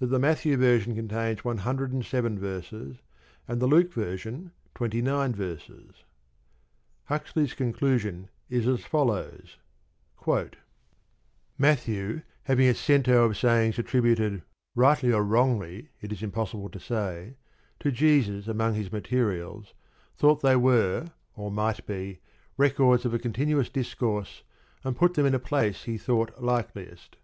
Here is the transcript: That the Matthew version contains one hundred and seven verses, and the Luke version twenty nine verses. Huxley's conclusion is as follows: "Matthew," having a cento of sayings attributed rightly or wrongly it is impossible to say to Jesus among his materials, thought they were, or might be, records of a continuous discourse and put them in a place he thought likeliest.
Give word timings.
That 0.00 0.08
the 0.08 0.18
Matthew 0.18 0.58
version 0.58 0.94
contains 0.94 1.46
one 1.46 1.56
hundred 1.56 1.94
and 1.94 2.04
seven 2.04 2.38
verses, 2.38 2.98
and 3.48 3.58
the 3.58 3.66
Luke 3.66 3.90
version 3.90 4.52
twenty 4.74 5.00
nine 5.00 5.32
verses. 5.34 6.04
Huxley's 7.04 7.54
conclusion 7.54 8.28
is 8.50 8.66
as 8.66 8.84
follows: 8.84 9.56
"Matthew," 11.56 12.20
having 12.42 12.68
a 12.68 12.74
cento 12.74 13.24
of 13.24 13.34
sayings 13.34 13.78
attributed 13.78 14.42
rightly 14.74 15.10
or 15.10 15.24
wrongly 15.24 15.88
it 16.02 16.12
is 16.12 16.22
impossible 16.22 16.68
to 16.68 16.78
say 16.78 17.36
to 17.80 17.90
Jesus 17.90 18.48
among 18.48 18.74
his 18.74 18.92
materials, 18.92 19.72
thought 20.14 20.42
they 20.42 20.54
were, 20.54 21.06
or 21.34 21.50
might 21.50 21.86
be, 21.86 22.20
records 22.58 23.06
of 23.06 23.14
a 23.14 23.18
continuous 23.18 23.70
discourse 23.70 24.42
and 24.84 24.96
put 24.98 25.14
them 25.14 25.24
in 25.24 25.34
a 25.34 25.38
place 25.38 25.84
he 25.84 25.96
thought 25.96 26.38
likeliest. 26.42 27.16